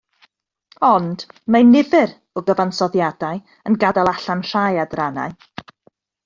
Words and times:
Ond, 0.87 1.25
mae 1.55 1.67
nifer 1.71 2.15
o 2.39 2.43
gyfansoddiadau 2.47 3.43
yn 3.73 3.79
gadael 3.85 4.11
allan 4.15 4.43
rhai 4.49 4.83
adrannau 4.87 5.39